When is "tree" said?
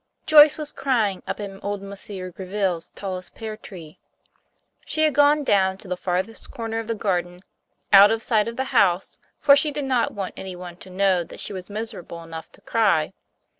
3.55-3.99